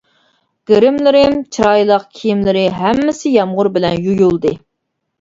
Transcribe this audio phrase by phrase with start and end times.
[0.71, 4.61] گىرىملىرىم، چىرايلىق كىيىملىرى ھەممىسى يامغۇر بىلەن يۇيۇلدى.